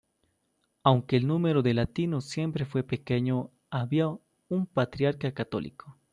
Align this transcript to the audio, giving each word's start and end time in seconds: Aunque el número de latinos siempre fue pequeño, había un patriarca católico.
Aunque 0.81 1.15
el 1.15 1.27
número 1.27 1.61
de 1.61 1.75
latinos 1.75 2.25
siempre 2.25 2.65
fue 2.65 2.81
pequeño, 2.81 3.51
había 3.69 4.07
un 4.49 4.65
patriarca 4.65 5.31
católico. 5.31 5.95